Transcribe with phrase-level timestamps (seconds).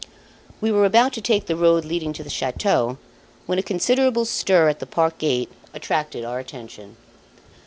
[0.61, 2.97] We were about to take the road leading to the chateau,
[3.45, 6.97] when a considerable stir at the park gate attracted our attention.